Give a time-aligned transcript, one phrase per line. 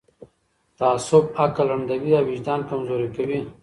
[0.77, 3.39] تعصب عقل ړندوي او وجدان کمزوری کوي